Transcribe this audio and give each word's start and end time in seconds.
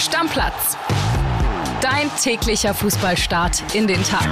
Stammplatz. 0.00 0.78
Dein 1.82 2.10
täglicher 2.16 2.72
Fußballstart 2.72 3.74
in 3.74 3.86
den 3.86 4.02
Tag. 4.02 4.26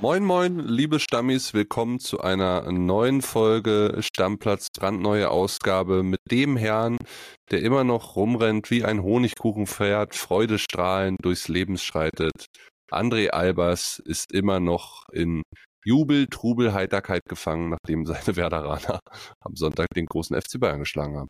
Moin, 0.00 0.24
moin, 0.24 0.58
liebe 0.60 0.98
Stammis, 0.98 1.52
willkommen 1.52 2.00
zu 2.00 2.20
einer 2.22 2.72
neuen 2.72 3.20
Folge 3.20 3.98
Stammplatz, 4.00 4.68
brandneue 4.74 5.30
Ausgabe 5.30 6.02
mit 6.02 6.20
dem 6.30 6.56
Herrn, 6.56 6.96
der 7.50 7.60
immer 7.60 7.84
noch 7.84 8.16
rumrennt 8.16 8.70
wie 8.70 8.82
ein 8.82 9.02
Honigkuchenpferd, 9.02 10.14
freudestrahlend 10.14 11.18
durchs 11.20 11.48
Leben 11.48 11.76
schreitet. 11.76 12.46
André 12.90 13.28
Albers 13.28 14.00
ist 14.02 14.32
immer 14.32 14.60
noch 14.60 15.02
in 15.12 15.42
Jubel, 15.84 16.26
Trubel, 16.26 16.72
Heiterkeit 16.72 17.22
gefangen, 17.28 17.68
nachdem 17.68 18.06
seine 18.06 18.34
Werderaner 18.36 19.00
am 19.40 19.56
Sonntag 19.56 19.88
den 19.94 20.06
großen 20.06 20.40
FC 20.40 20.58
Bayern 20.58 20.80
geschlagen 20.80 21.18
haben. 21.18 21.28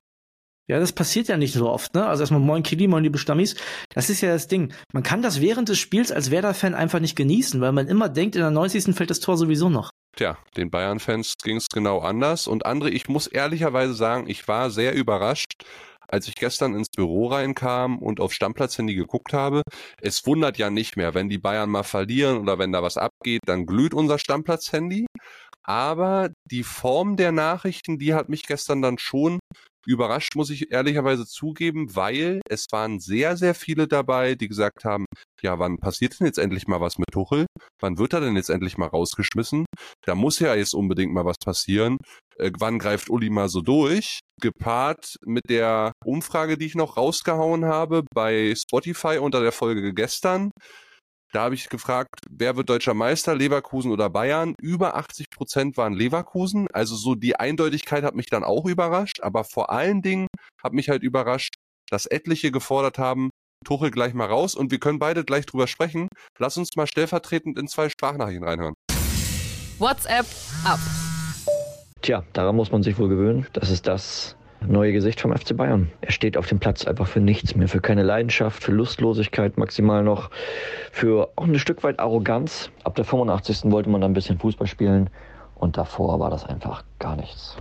Ja, 0.70 0.78
das 0.78 0.92
passiert 0.92 1.26
ja 1.26 1.36
nicht 1.36 1.52
so 1.52 1.68
oft, 1.68 1.96
ne? 1.96 2.06
Also 2.06 2.22
erstmal 2.22 2.38
moin 2.38 2.62
Kili, 2.62 2.86
moin 2.86 3.02
liebe 3.02 3.18
Stammis. 3.18 3.56
Das 3.92 4.08
ist 4.08 4.20
ja 4.20 4.32
das 4.32 4.46
Ding. 4.46 4.72
Man 4.92 5.02
kann 5.02 5.20
das 5.20 5.40
während 5.40 5.68
des 5.68 5.80
Spiels 5.80 6.12
als 6.12 6.30
Werder-Fan 6.30 6.76
einfach 6.76 7.00
nicht 7.00 7.16
genießen, 7.16 7.60
weil 7.60 7.72
man 7.72 7.88
immer 7.88 8.08
denkt, 8.08 8.36
in 8.36 8.42
der 8.42 8.52
90. 8.52 8.94
fällt 8.94 9.10
das 9.10 9.18
Tor 9.18 9.36
sowieso 9.36 9.68
noch. 9.68 9.90
Tja, 10.16 10.38
den 10.56 10.70
Bayern-Fans 10.70 11.38
ging 11.42 11.56
es 11.56 11.66
genau 11.66 11.98
anders. 11.98 12.46
Und 12.46 12.66
André, 12.66 12.90
ich 12.90 13.08
muss 13.08 13.26
ehrlicherweise 13.26 13.94
sagen, 13.94 14.30
ich 14.30 14.46
war 14.46 14.70
sehr 14.70 14.94
überrascht, 14.94 15.64
als 16.06 16.28
ich 16.28 16.36
gestern 16.36 16.76
ins 16.76 16.88
Büro 16.88 17.26
reinkam 17.26 17.98
und 17.98 18.20
auf 18.20 18.32
Stammplatz-Handy 18.32 18.94
geguckt 18.94 19.32
habe. 19.32 19.62
Es 20.00 20.24
wundert 20.24 20.56
ja 20.56 20.70
nicht 20.70 20.96
mehr, 20.96 21.14
wenn 21.14 21.28
die 21.28 21.38
Bayern 21.38 21.70
mal 21.70 21.82
verlieren 21.82 22.38
oder 22.38 22.60
wenn 22.60 22.70
da 22.70 22.80
was 22.80 22.96
abgeht, 22.96 23.40
dann 23.44 23.66
glüht 23.66 23.92
unser 23.92 24.20
Stammplatz-Handy. 24.20 25.06
Aber 25.64 26.30
die 26.48 26.62
Form 26.62 27.16
der 27.16 27.32
Nachrichten, 27.32 27.98
die 27.98 28.14
hat 28.14 28.28
mich 28.28 28.44
gestern 28.44 28.82
dann 28.82 28.98
schon 28.98 29.40
überrascht, 29.86 30.36
muss 30.36 30.50
ich 30.50 30.70
ehrlicherweise 30.72 31.26
zugeben, 31.26 31.94
weil 31.96 32.40
es 32.48 32.66
waren 32.70 33.00
sehr, 33.00 33.36
sehr 33.36 33.54
viele 33.54 33.88
dabei, 33.88 34.34
die 34.34 34.48
gesagt 34.48 34.84
haben, 34.84 35.06
ja, 35.42 35.58
wann 35.58 35.78
passiert 35.78 36.18
denn 36.18 36.26
jetzt 36.26 36.38
endlich 36.38 36.66
mal 36.68 36.80
was 36.80 36.98
mit 36.98 37.08
Tuchel? 37.12 37.46
Wann 37.80 37.98
wird 37.98 38.12
er 38.12 38.20
denn 38.20 38.36
jetzt 38.36 38.50
endlich 38.50 38.76
mal 38.76 38.88
rausgeschmissen? 38.88 39.66
Da 40.04 40.14
muss 40.14 40.38
ja 40.38 40.54
jetzt 40.54 40.74
unbedingt 40.74 41.12
mal 41.12 41.24
was 41.24 41.38
passieren. 41.42 41.96
Äh, 42.36 42.50
wann 42.58 42.78
greift 42.78 43.10
Uli 43.10 43.30
mal 43.30 43.48
so 43.48 43.60
durch? 43.60 44.20
Gepaart 44.40 45.16
mit 45.24 45.48
der 45.48 45.92
Umfrage, 46.04 46.56
die 46.56 46.66
ich 46.66 46.74
noch 46.74 46.96
rausgehauen 46.96 47.64
habe 47.66 48.04
bei 48.14 48.54
Spotify 48.56 49.18
unter 49.18 49.40
der 49.40 49.52
Folge 49.52 49.92
gestern. 49.94 50.50
Da 51.32 51.42
habe 51.42 51.54
ich 51.54 51.68
gefragt, 51.68 52.08
wer 52.28 52.56
wird 52.56 52.68
deutscher 52.68 52.92
Meister, 52.92 53.36
Leverkusen 53.36 53.92
oder 53.92 54.10
Bayern? 54.10 54.56
Über 54.60 54.96
80 54.96 55.30
Prozent 55.30 55.76
waren 55.76 55.92
Leverkusen. 55.92 56.66
Also 56.72 56.96
so 56.96 57.14
die 57.14 57.36
Eindeutigkeit 57.36 58.02
hat 58.02 58.16
mich 58.16 58.26
dann 58.26 58.42
auch 58.42 58.66
überrascht. 58.66 59.20
Aber 59.22 59.44
vor 59.44 59.70
allen 59.70 60.02
Dingen 60.02 60.26
hat 60.60 60.72
mich 60.72 60.88
halt 60.88 61.04
überrascht, 61.04 61.54
dass 61.88 62.06
etliche 62.06 62.50
gefordert 62.50 62.98
haben, 62.98 63.30
Tuchel 63.64 63.92
gleich 63.92 64.12
mal 64.12 64.26
raus 64.26 64.56
und 64.56 64.72
wir 64.72 64.80
können 64.80 64.98
beide 64.98 65.24
gleich 65.24 65.46
drüber 65.46 65.68
sprechen. 65.68 66.08
Lass 66.38 66.56
uns 66.56 66.70
mal 66.74 66.88
stellvertretend 66.88 67.58
in 67.58 67.68
zwei 67.68 67.88
Sprachnachrichten 67.88 68.44
reinhören. 68.44 68.74
WhatsApp 69.78 70.26
ab. 70.64 70.80
Tja, 72.02 72.24
daran 72.32 72.56
muss 72.56 72.72
man 72.72 72.82
sich 72.82 72.98
wohl 72.98 73.08
gewöhnen. 73.08 73.46
Das 73.52 73.70
ist 73.70 73.86
das 73.86 74.34
neue 74.66 74.92
Gesicht 74.92 75.20
vom 75.20 75.36
FC 75.36 75.56
Bayern. 75.56 75.90
Er 76.00 76.12
steht 76.12 76.36
auf 76.36 76.46
dem 76.46 76.58
Platz 76.58 76.86
einfach 76.86 77.06
für 77.06 77.20
nichts 77.20 77.54
mehr, 77.54 77.68
für 77.68 77.80
keine 77.80 78.02
Leidenschaft, 78.02 78.62
für 78.62 78.72
Lustlosigkeit 78.72 79.56
maximal 79.58 80.02
noch, 80.02 80.30
für 80.92 81.30
auch 81.36 81.44
ein 81.44 81.58
Stück 81.58 81.82
weit 81.82 82.00
Arroganz. 82.00 82.70
Ab 82.84 82.94
der 82.94 83.04
85. 83.04 83.70
wollte 83.70 83.90
man 83.90 84.00
dann 84.00 84.12
ein 84.12 84.14
bisschen 84.14 84.38
Fußball 84.38 84.66
spielen 84.66 85.10
und 85.56 85.76
davor 85.76 86.20
war 86.20 86.30
das 86.30 86.44
einfach 86.44 86.84
gar 86.98 87.16
nichts. 87.16 87.56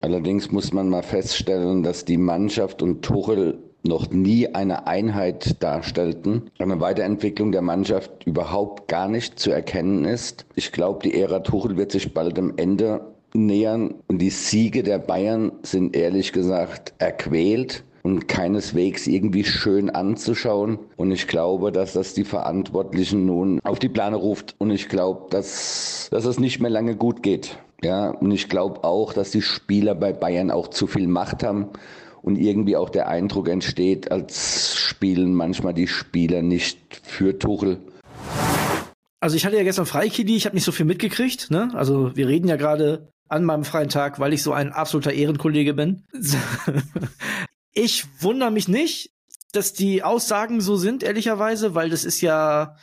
Allerdings 0.00 0.50
muss 0.50 0.72
man 0.72 0.88
mal 0.88 1.02
feststellen, 1.02 1.82
dass 1.82 2.04
die 2.04 2.18
Mannschaft 2.18 2.82
und 2.82 3.02
Tuchel 3.02 3.58
noch 3.86 4.10
nie 4.10 4.48
eine 4.54 4.86
Einheit 4.86 5.62
darstellten, 5.62 6.50
eine 6.58 6.80
Weiterentwicklung 6.80 7.52
der 7.52 7.62
Mannschaft 7.62 8.26
überhaupt 8.26 8.88
gar 8.88 9.08
nicht 9.08 9.38
zu 9.38 9.50
erkennen 9.50 10.04
ist. 10.04 10.46
Ich 10.54 10.72
glaube, 10.72 11.00
die 11.02 11.20
Ära 11.20 11.40
Tuchel 11.40 11.76
wird 11.76 11.92
sich 11.92 12.14
bald 12.14 12.38
am 12.38 12.54
Ende 12.56 13.13
nähern. 13.34 13.94
Und 14.06 14.18
die 14.18 14.30
Siege 14.30 14.82
der 14.82 14.98
Bayern 14.98 15.52
sind 15.62 15.94
ehrlich 15.94 16.32
gesagt 16.32 16.94
erquält 16.98 17.84
und 18.02 18.28
keineswegs 18.28 19.06
irgendwie 19.06 19.44
schön 19.44 19.90
anzuschauen. 19.90 20.78
Und 20.96 21.10
ich 21.10 21.26
glaube, 21.26 21.72
dass 21.72 21.94
das 21.94 22.14
die 22.14 22.24
Verantwortlichen 22.24 23.26
nun 23.26 23.60
auf 23.64 23.78
die 23.78 23.88
Plane 23.88 24.16
ruft. 24.16 24.54
Und 24.58 24.70
ich 24.70 24.88
glaube, 24.88 25.26
dass, 25.30 26.08
dass 26.10 26.24
es 26.24 26.38
nicht 26.38 26.60
mehr 26.60 26.70
lange 26.70 26.96
gut 26.96 27.22
geht. 27.22 27.58
Ja, 27.82 28.10
und 28.10 28.30
ich 28.30 28.48
glaube 28.48 28.84
auch, 28.84 29.12
dass 29.12 29.30
die 29.30 29.42
Spieler 29.42 29.94
bei 29.94 30.12
Bayern 30.12 30.50
auch 30.50 30.68
zu 30.68 30.86
viel 30.86 31.06
Macht 31.06 31.42
haben 31.42 31.68
und 32.22 32.36
irgendwie 32.36 32.76
auch 32.76 32.88
der 32.88 33.08
Eindruck 33.08 33.50
entsteht, 33.50 34.10
als 34.10 34.76
spielen 34.76 35.34
manchmal 35.34 35.74
die 35.74 35.86
Spieler 35.86 36.40
nicht 36.40 36.78
für 37.02 37.38
Tuchel. 37.38 37.78
Also 39.24 39.36
ich 39.36 39.46
hatte 39.46 39.56
ja 39.56 39.62
gestern 39.62 39.86
Freikidi, 39.86 40.36
ich 40.36 40.44
habe 40.44 40.54
nicht 40.54 40.66
so 40.66 40.70
viel 40.70 40.84
mitgekriegt, 40.84 41.50
ne? 41.50 41.70
Also 41.72 42.14
wir 42.14 42.28
reden 42.28 42.46
ja 42.46 42.56
gerade 42.56 43.08
an 43.26 43.42
meinem 43.42 43.64
freien 43.64 43.88
Tag, 43.88 44.20
weil 44.20 44.34
ich 44.34 44.42
so 44.42 44.52
ein 44.52 44.70
absoluter 44.70 45.14
Ehrenkollege 45.14 45.72
bin. 45.72 46.04
ich 47.72 48.04
wundere 48.20 48.50
mich 48.50 48.68
nicht, 48.68 49.12
dass 49.52 49.72
die 49.72 50.02
Aussagen 50.02 50.60
so 50.60 50.76
sind, 50.76 51.02
ehrlicherweise, 51.02 51.74
weil 51.74 51.88
das 51.88 52.04
ist 52.04 52.20
ja 52.20 52.76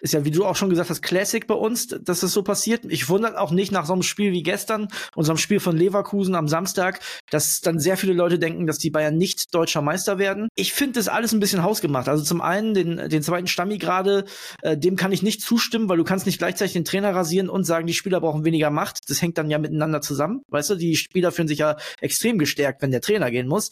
ist 0.00 0.14
ja, 0.14 0.24
wie 0.24 0.30
du 0.30 0.44
auch 0.44 0.56
schon 0.56 0.70
gesagt 0.70 0.90
hast, 0.90 1.02
Classic 1.02 1.46
bei 1.46 1.54
uns, 1.54 1.88
dass 1.88 2.20
das 2.20 2.32
so 2.32 2.42
passiert. 2.42 2.84
Ich 2.88 3.08
wundere 3.08 3.40
auch 3.40 3.50
nicht 3.50 3.72
nach 3.72 3.86
so 3.86 3.92
einem 3.92 4.02
Spiel 4.02 4.32
wie 4.32 4.42
gestern, 4.42 4.88
unserem 5.14 5.38
Spiel 5.38 5.60
von 5.60 5.76
Leverkusen 5.76 6.34
am 6.34 6.48
Samstag, 6.48 7.00
dass 7.30 7.60
dann 7.60 7.78
sehr 7.78 7.96
viele 7.96 8.12
Leute 8.12 8.38
denken, 8.38 8.66
dass 8.66 8.78
die 8.78 8.90
Bayern 8.90 9.16
nicht 9.16 9.54
deutscher 9.54 9.82
Meister 9.82 10.18
werden. 10.18 10.48
Ich 10.54 10.72
finde 10.72 10.94
das 10.94 11.08
alles 11.08 11.32
ein 11.32 11.40
bisschen 11.40 11.62
hausgemacht. 11.62 12.08
Also 12.08 12.24
zum 12.24 12.40
einen 12.40 12.74
den, 12.74 13.08
den 13.08 13.22
zweiten 13.22 13.46
Stammi 13.46 13.78
gerade, 13.78 14.24
äh, 14.62 14.76
dem 14.76 14.96
kann 14.96 15.12
ich 15.12 15.22
nicht 15.22 15.40
zustimmen, 15.40 15.88
weil 15.88 15.96
du 15.96 16.04
kannst 16.04 16.26
nicht 16.26 16.38
gleichzeitig 16.38 16.74
den 16.74 16.84
Trainer 16.84 17.14
rasieren 17.14 17.48
und 17.48 17.64
sagen, 17.64 17.86
die 17.86 17.94
Spieler 17.94 18.20
brauchen 18.20 18.44
weniger 18.44 18.70
Macht. 18.70 18.98
Das 19.08 19.22
hängt 19.22 19.38
dann 19.38 19.50
ja 19.50 19.58
miteinander 19.58 20.02
zusammen. 20.02 20.42
Weißt 20.48 20.70
du, 20.70 20.74
die 20.74 20.96
Spieler 20.96 21.32
fühlen 21.32 21.48
sich 21.48 21.58
ja 21.58 21.76
extrem 22.00 22.38
gestärkt, 22.38 22.82
wenn 22.82 22.90
der 22.90 23.00
Trainer 23.00 23.30
gehen 23.30 23.48
muss. 23.48 23.70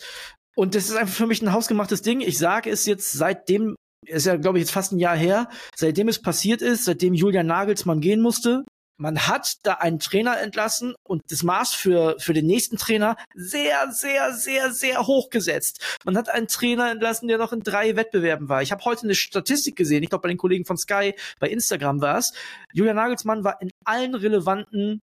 Und 0.57 0.75
das 0.75 0.85
ist 0.85 0.97
einfach 0.97 1.15
für 1.15 1.27
mich 1.27 1.43
ein 1.43 1.53
hausgemachtes 1.53 2.03
Ding. 2.03 2.21
Ich 2.21 2.39
sage 2.39 2.71
es 2.71 2.87
jetzt 2.87 3.13
seitdem 3.13 3.75
ist 4.07 4.27
ja, 4.27 4.37
glaube 4.37 4.59
ich, 4.59 4.63
jetzt 4.63 4.73
fast 4.73 4.93
ein 4.93 4.99
Jahr 4.99 5.17
her, 5.17 5.49
seitdem 5.75 6.09
es 6.09 6.21
passiert 6.21 6.63
ist, 6.63 6.85
seitdem 6.85 7.15
Julian 7.15 7.47
Nagelsmann 7.47 8.01
gehen 8.01 8.21
musste. 8.21 8.65
Man 8.97 9.27
hat 9.27 9.57
da 9.65 9.75
einen 9.75 9.99
Trainer 9.99 10.41
entlassen 10.41 10.95
und 11.03 11.23
das 11.29 11.43
Maß 11.43 11.75
für, 11.75 12.15
für 12.21 12.33
den 12.33 12.47
nächsten 12.47 12.77
Trainer 12.77 13.17
sehr, 13.35 13.91
sehr, 13.91 14.33
sehr, 14.33 14.73
sehr 14.73 15.07
hoch 15.07 15.31
gesetzt. 15.31 15.99
Man 16.05 16.17
hat 16.17 16.29
einen 16.29 16.47
Trainer 16.47 16.93
entlassen, 16.93 17.27
der 17.27 17.39
noch 17.39 17.53
in 17.53 17.61
drei 17.61 17.97
Wettbewerben 17.97 18.49
war. 18.49 18.63
Ich 18.63 18.71
habe 18.71 18.85
heute 18.85 19.03
eine 19.03 19.17
Statistik 19.17 19.75
gesehen, 19.75 20.05
ich 20.05 20.11
glaube 20.11 20.23
bei 20.23 20.29
den 20.29 20.39
Kollegen 20.39 20.65
von 20.65 20.77
Sky, 20.77 21.15
bei 21.41 21.49
Instagram 21.49 22.01
war 22.01 22.19
es. 22.19 22.35
Julian 22.73 22.95
Nagelsmann 22.95 23.43
war 23.43 23.61
in 23.61 23.71
allen 23.85 24.15
relevanten 24.15 25.01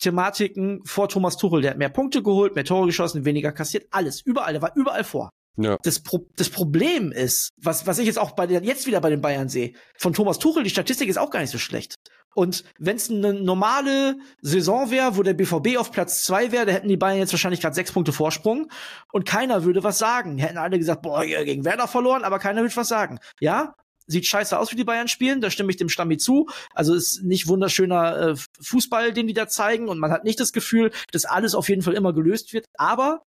Thematiken 0.00 0.82
vor 0.84 1.10
Thomas 1.10 1.36
Tuchel. 1.36 1.60
Der 1.60 1.72
hat 1.72 1.78
mehr 1.78 1.90
Punkte 1.90 2.22
geholt, 2.22 2.54
mehr 2.54 2.64
Tore 2.64 2.86
geschossen, 2.86 3.26
weniger 3.26 3.52
kassiert, 3.52 3.86
alles, 3.90 4.22
überall, 4.22 4.54
der 4.54 4.62
war 4.62 4.72
überall 4.74 5.04
vor. 5.04 5.28
Ja. 5.56 5.78
Das, 5.82 6.00
Pro 6.00 6.26
das 6.36 6.50
Problem 6.50 7.12
ist, 7.12 7.50
was, 7.56 7.86
was 7.86 7.98
ich 7.98 8.06
jetzt 8.06 8.18
auch 8.18 8.32
bei 8.32 8.46
den, 8.46 8.64
jetzt 8.64 8.86
wieder 8.86 9.00
bei 9.00 9.10
den 9.10 9.20
Bayern 9.20 9.48
sehe, 9.48 9.72
von 9.96 10.12
Thomas 10.12 10.38
Tuchel, 10.38 10.64
die 10.64 10.70
Statistik 10.70 11.08
ist 11.08 11.18
auch 11.18 11.30
gar 11.30 11.40
nicht 11.40 11.50
so 11.50 11.58
schlecht. 11.58 11.94
Und 12.34 12.64
wenn 12.78 12.96
es 12.96 13.10
eine 13.10 13.32
normale 13.32 14.16
Saison 14.42 14.90
wäre, 14.90 15.16
wo 15.16 15.22
der 15.22 15.34
BVB 15.34 15.76
auf 15.78 15.92
Platz 15.92 16.24
zwei 16.24 16.50
wäre, 16.50 16.66
da 16.66 16.72
hätten 16.72 16.88
die 16.88 16.96
Bayern 16.96 17.18
jetzt 17.18 17.32
wahrscheinlich 17.32 17.60
gerade 17.60 17.76
sechs 17.76 17.92
Punkte 17.92 18.12
Vorsprung 18.12 18.70
und 19.12 19.24
keiner 19.24 19.62
würde 19.62 19.84
was 19.84 19.98
sagen. 19.98 20.38
Hätten 20.38 20.58
alle 20.58 20.78
gesagt, 20.78 21.02
boah, 21.02 21.24
gegen 21.24 21.64
Werder 21.64 21.86
verloren, 21.86 22.24
aber 22.24 22.40
keiner 22.40 22.62
würde 22.62 22.74
was 22.74 22.88
sagen. 22.88 23.20
Ja, 23.40 23.74
sieht 24.06 24.26
scheiße 24.26 24.58
aus, 24.58 24.72
wie 24.72 24.76
die 24.76 24.84
Bayern 24.84 25.08
spielen, 25.08 25.40
da 25.40 25.50
stimme 25.50 25.70
ich 25.70 25.76
dem 25.76 25.88
Stammi 25.88 26.18
zu. 26.18 26.48
Also 26.74 26.94
ist 26.94 27.22
nicht 27.22 27.46
wunderschöner 27.46 28.16
äh, 28.16 28.34
Fußball, 28.60 29.12
den 29.12 29.28
die 29.28 29.32
da 29.32 29.48
zeigen 29.48 29.88
und 29.88 29.98
man 29.98 30.10
hat 30.10 30.24
nicht 30.24 30.40
das 30.40 30.52
Gefühl, 30.52 30.90
dass 31.12 31.24
alles 31.24 31.54
auf 31.54 31.68
jeden 31.68 31.82
Fall 31.82 31.94
immer 31.94 32.12
gelöst 32.12 32.52
wird. 32.52 32.66
Aber 32.74 33.22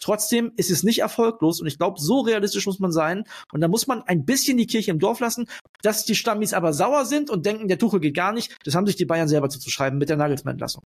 Trotzdem 0.00 0.52
ist 0.56 0.70
es 0.70 0.82
nicht 0.82 1.00
erfolglos 1.00 1.60
und 1.60 1.66
ich 1.66 1.78
glaube, 1.78 2.00
so 2.00 2.20
realistisch 2.20 2.66
muss 2.66 2.80
man 2.80 2.92
sein. 2.92 3.24
Und 3.52 3.60
da 3.60 3.68
muss 3.68 3.86
man 3.86 4.02
ein 4.02 4.24
bisschen 4.24 4.56
die 4.56 4.66
Kirche 4.66 4.90
im 4.90 4.98
Dorf 4.98 5.20
lassen. 5.20 5.48
Dass 5.82 6.04
die 6.04 6.14
Stammis 6.14 6.52
aber 6.54 6.72
sauer 6.72 7.04
sind 7.04 7.30
und 7.30 7.46
denken, 7.46 7.68
der 7.68 7.78
Tuchel 7.78 8.00
geht 8.00 8.14
gar 8.14 8.32
nicht, 8.32 8.56
das 8.64 8.74
haben 8.74 8.86
sich 8.86 8.96
die 8.96 9.04
Bayern 9.04 9.28
selber 9.28 9.48
zuzuschreiben 9.48 9.98
mit 9.98 10.08
der 10.08 10.16
Nagelsmann-Entlassung. 10.16 10.82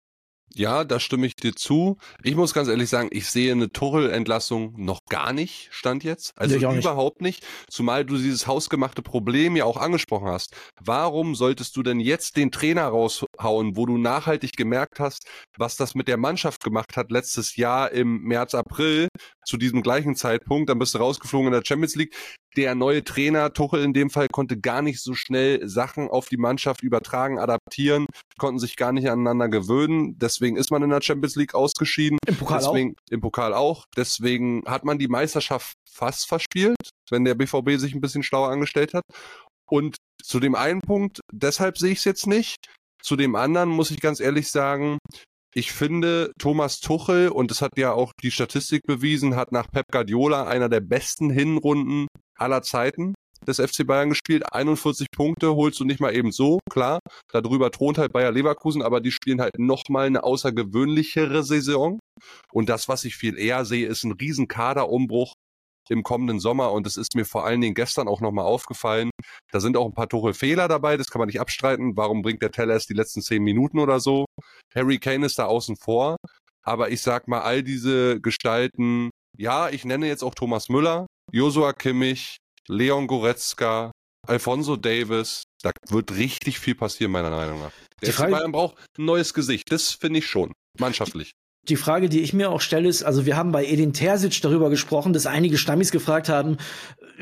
Ja, 0.56 0.84
da 0.84 1.00
stimme 1.00 1.26
ich 1.26 1.36
dir 1.36 1.56
zu. 1.56 1.98
Ich 2.24 2.36
muss 2.36 2.54
ganz 2.54 2.68
ehrlich 2.68 2.90
sagen, 2.90 3.10
ich 3.12 3.30
sehe 3.30 3.52
eine 3.52 3.72
Tuchel-Entlassung 3.72 4.74
noch 4.78 5.00
gar 5.10 5.34
nicht, 5.34 5.70
stand 5.72 6.04
jetzt. 6.04 6.34
Also 6.36 6.56
überhaupt 6.56 7.22
nicht. 7.22 7.42
nicht. 7.42 7.48
Zumal 7.70 8.06
du 8.06 8.18
dieses 8.18 8.48
hausgemachte 8.48 9.02
Problem 9.02 9.56
ja 9.56 9.66
auch 9.66 9.78
angesprochen 9.78 10.28
hast. 10.28 10.56
Warum 10.80 11.36
solltest 11.36 11.76
du 11.76 11.84
denn 11.84 12.00
jetzt 12.00 12.38
den 12.38 12.52
Trainer 12.52 12.86
raushauen, 12.86 13.76
wo 13.76 13.86
du 13.86 13.98
nachhaltig 13.98 14.56
gemerkt 14.56 15.00
hast, 15.00 15.28
was 15.58 15.76
das 15.76 15.96
mit 15.96 16.08
der 16.08 16.18
Mannschaft 16.18 16.64
gemacht 16.64 16.98
hat 16.98 17.12
letztes 17.12 17.56
Jahr 17.56 17.92
im 17.92 18.22
März, 18.24 18.54
April, 18.54 19.08
zu 19.46 19.58
diesem 19.58 19.82
gleichen 19.82 20.16
Zeitpunkt, 20.16 20.70
dann 20.70 20.80
bist 20.80 20.94
du 20.94 21.00
rausgeflogen 21.00 21.48
in 21.48 21.54
der 21.54 21.64
Champions 21.66 21.96
League. 21.96 22.16
Der 22.56 22.76
neue 22.76 23.04
Trainer, 23.04 23.52
Tuchel 23.54 23.84
in 23.84 23.94
dem 23.94 24.10
Fall, 24.10 24.28
konnte 24.28 24.60
gar 24.60 24.82
nicht 24.82 25.02
so 25.02 25.16
schnell 25.16 25.68
Sachen 25.68 26.10
auf 26.10 26.28
die 26.30 26.38
Mannschaft 26.38 26.84
übertragen, 26.84 27.40
adaptieren, 27.40 28.06
konnten 28.38 28.60
sich 28.60 28.76
gar 28.76 28.92
nicht 28.92 29.10
aneinander 29.10 29.50
gewöhnen. 29.50 30.18
Deswegen 30.20 30.58
ist 30.58 30.72
man 30.72 30.84
in 30.84 30.90
der 30.90 31.02
Champions 31.02 31.36
League 31.36 31.56
ausgeschieden. 31.56 32.20
Im 32.28 32.36
Pokal 32.36 32.60
Deswegen, 32.60 32.92
auch. 32.92 33.12
Im 33.12 33.22
Pokal 33.22 33.54
auch. 33.54 33.86
Deswegen 33.98 34.64
hat 34.68 34.86
man 34.86 35.00
die 35.00 35.08
Meisterschaft 35.08 35.74
fast 35.90 36.28
verspielt, 36.28 36.78
wenn 37.10 37.26
der 37.26 37.36
BVB 37.36 37.78
sich 37.78 37.96
ein 37.96 38.02
bisschen 38.02 38.24
schlauer 38.24 38.50
angestellt 38.50 38.94
hat. 38.94 39.04
Und 39.70 39.98
zu 40.22 40.40
dem 40.40 40.56
einen 40.56 40.82
Punkt, 40.82 41.22
deshalb 41.32 41.78
sehe 41.78 41.92
ich 41.92 42.00
es 42.00 42.06
jetzt 42.06 42.28
nicht. 42.28 42.58
Zu 43.02 43.16
dem 43.16 43.36
anderen 43.36 43.70
muss 43.70 43.92
ich 43.92 44.00
ganz 44.00 44.20
ehrlich 44.20 44.50
sagen, 44.50 44.98
ich 45.56 45.72
finde, 45.72 46.32
Thomas 46.40 46.80
Tuchel, 46.80 47.30
und 47.30 47.52
das 47.52 47.62
hat 47.62 47.78
ja 47.78 47.94
auch 47.94 48.12
die 48.22 48.32
Statistik 48.32 48.82
bewiesen, 48.88 49.36
hat 49.36 49.52
nach 49.52 49.70
Pep 49.72 49.86
Guardiola 49.92 50.46
einer 50.46 50.70
der 50.70 50.80
besten 50.80 51.30
Hinrunden 51.30 52.08
aller 52.38 52.62
Zeiten 52.62 53.14
des 53.48 53.58
FC 53.58 53.86
Bayern 53.86 54.10
gespielt. 54.10 54.44
41 54.52 55.08
Punkte 55.12 55.56
holst 55.56 55.80
du 55.80 55.86
nicht 55.86 56.00
mal 56.00 56.16
eben 56.16 56.32
so, 56.32 56.60
klar. 56.70 57.00
Darüber 57.32 57.72
thront 57.72 57.98
halt 57.98 58.14
Bayer 58.14 58.32
Leverkusen, 58.32 58.82
aber 58.82 59.02
die 59.02 59.12
spielen 59.12 59.42
halt 59.42 59.60
nochmal 59.60 60.08
eine 60.08 60.24
außergewöhnlichere 60.24 61.44
Saison. 61.44 62.00
Und 62.52 62.70
das, 62.70 62.88
was 62.88 63.04
ich 63.06 63.16
viel 63.16 63.38
eher 63.38 63.66
sehe, 63.66 63.88
ist 63.88 64.04
ein 64.04 64.14
riesen 64.14 64.48
Kaderumbruch 64.48 65.34
im 65.90 66.04
kommenden 66.04 66.40
Sommer 66.40 66.72
und 66.72 66.88
es 66.88 66.96
ist 66.96 67.14
mir 67.16 67.26
vor 67.26 67.46
allen 67.46 67.60
Dingen 67.60 67.76
gestern 67.76 68.08
auch 68.08 68.22
nochmal 68.22 68.46
aufgefallen. 68.46 69.10
Da 69.52 69.60
sind 69.60 69.76
auch 69.76 69.86
ein 69.86 69.94
paar 69.94 70.08
Tuchel-Fehler 70.08 70.70
dabei, 70.70 70.96
das 70.96 71.08
kann 71.08 71.20
man 71.20 71.28
nicht 71.28 71.42
abstreiten. 71.42 71.98
Warum 71.98 72.22
bringt 72.22 72.42
der 72.42 72.52
Teller 72.52 72.74
erst 72.74 72.90
die 72.90 72.94
letzten 72.94 73.22
zehn 73.22 73.44
Minuten 73.44 73.80
oder 73.80 74.00
so? 74.00 74.26
Harry 74.74 74.98
Kane 74.98 75.26
ist 75.26 75.38
da 75.38 75.46
außen 75.46 75.76
vor. 75.76 76.16
Aber 76.66 76.90
ich 76.90 77.02
sag 77.02 77.28
mal, 77.28 77.42
all 77.42 77.62
diese 77.62 78.22
Gestalten, 78.22 79.10
ja, 79.38 79.70
ich 79.70 79.84
nenne 79.84 80.08
jetzt 80.08 80.24
auch 80.24 80.34
Thomas 80.34 80.70
Müller, 80.70 81.06
Josua 81.31 81.74
Kimmich, 81.74 82.38
Leon 82.68 83.08
Goretzka, 83.08 83.92
Alfonso 84.28 84.75
Davis, 84.75 85.44
da 85.62 85.72
wird 85.90 86.16
richtig 86.16 86.60
viel 86.60 86.75
passieren, 86.75 87.12
meiner 87.12 87.30
Meinung 87.30 87.60
nach. 87.60 87.72
Der 88.02 88.10
Die 88.10 88.12
Frage- 88.14 88.31
Bayern 88.31 88.52
braucht 88.52 88.78
ein 88.98 89.06
neues 89.06 89.34
Gesicht. 89.34 89.72
Das 89.72 89.92
finde 89.92 90.20
ich 90.20 90.28
schon. 90.28 90.52
Mannschaftlich. 90.80 91.31
Die 91.70 91.78
Frage, 91.78 92.10
die 92.10 92.20
ich 92.22 92.34
mir 92.34 92.50
auch 92.50 92.60
stelle, 92.60 92.90
ist, 92.90 93.04
also 93.04 93.25
wir 93.25 93.38
haben 93.38 93.54
bei 93.54 93.66
Edin 93.66 93.94
Terzic 93.94 94.42
darüber 94.42 94.70
gesprochen, 94.70 95.14
dass 95.14 95.25
einige 95.25 95.58
Stammis 95.58 95.92
gefragt 95.92 96.28
haben, 96.28 96.58